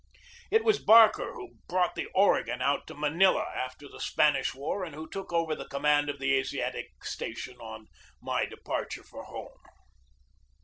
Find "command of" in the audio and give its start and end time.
5.67-6.17